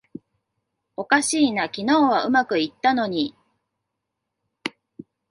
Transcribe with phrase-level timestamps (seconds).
[0.97, 3.37] おかしいな、昨日はうまくいったのに